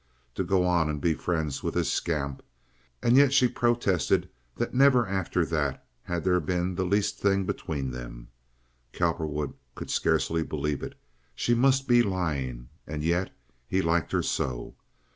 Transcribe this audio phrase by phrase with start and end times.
[0.33, 2.41] To go on and be friends with this scamp!
[3.03, 7.91] And yet she protested that never after that had there been the least thing between
[7.91, 8.29] them.
[8.93, 10.95] Cowperwood could scarcely believe it.
[11.35, 13.29] She must be lying, and yet
[13.67, 14.73] he liked her so.